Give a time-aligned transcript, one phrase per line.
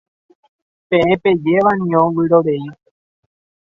[0.89, 2.65] Peẽ pejéva niko vyrorei.